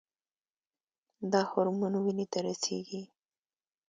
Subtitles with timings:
[1.31, 3.01] دا هورمون وینې ته رسیږي.